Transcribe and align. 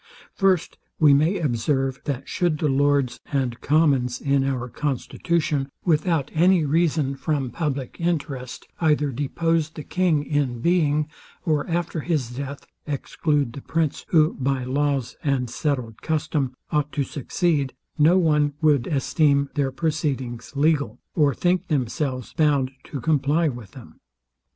First, 0.33 0.79
We 0.99 1.13
may 1.13 1.37
observe, 1.37 2.01
that 2.05 2.27
should 2.27 2.57
the 2.57 2.67
lords 2.69 3.19
and 3.31 3.61
commons 3.61 4.19
in 4.19 4.43
our 4.43 4.67
constitution, 4.67 5.69
without 5.85 6.31
any 6.33 6.65
reason 6.65 7.15
from 7.15 7.51
public 7.51 7.97
interest, 7.99 8.67
either 8.79 9.11
depose 9.11 9.69
the 9.69 9.83
king 9.83 10.25
in 10.25 10.59
being, 10.59 11.07
or 11.45 11.67
after 11.67 11.99
his 11.99 12.31
death 12.31 12.65
exclude 12.87 13.53
the 13.53 13.61
prince, 13.61 14.03
who, 14.07 14.33
by 14.39 14.63
laws 14.63 15.17
and 15.23 15.51
settled 15.51 16.01
custom, 16.01 16.55
ought 16.71 16.91
to 16.93 17.03
succeed, 17.03 17.75
no 17.99 18.17
one 18.17 18.53
would 18.59 18.87
esteem 18.87 19.51
their 19.53 19.71
proceedings 19.71 20.53
legal, 20.55 20.97
or 21.13 21.35
think 21.35 21.67
themselves 21.67 22.33
bound 22.33 22.71
to 22.85 22.99
comply 23.01 23.47
with 23.49 23.73
them. 23.73 23.99